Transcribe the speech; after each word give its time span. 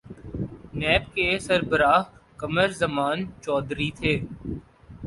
NAB 0.79 1.03
کے 1.15 1.27
سربراہ 1.39 2.01
قمر 2.39 2.67
زمان 2.81 3.17
چوہدری 3.43 3.89
تھے۔ 3.99 4.13